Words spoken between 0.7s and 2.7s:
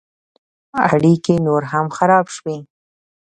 اړیکې نور هم خراب شوې.